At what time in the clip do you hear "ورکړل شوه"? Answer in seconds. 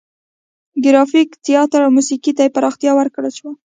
2.95-3.51